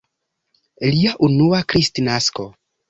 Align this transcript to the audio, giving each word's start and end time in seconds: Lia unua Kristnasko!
Lia 0.95 1.13
unua 1.29 1.63
Kristnasko! 1.73 2.53